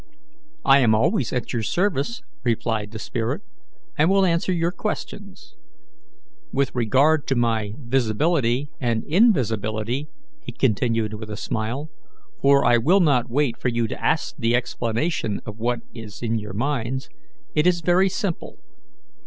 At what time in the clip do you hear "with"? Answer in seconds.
6.51-6.73, 11.13-11.29